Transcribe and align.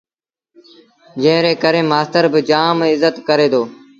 جݩهݩ 1.21 1.43
ري 1.43 1.53
ڪري 1.63 1.81
مآستر 1.91 2.25
با 2.31 2.39
جآم 2.49 2.77
ازت 2.91 3.15
ڪري 3.27 3.47
دو 3.53 3.63